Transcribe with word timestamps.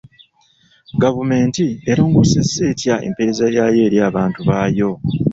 Gavumenti 1.03 1.65
erongoosezza 1.91 2.61
etya 2.71 2.95
empeereza 3.07 3.45
yaayo 3.55 3.81
eri 3.87 3.97
abantu 4.09 4.39
baayo? 4.49 4.91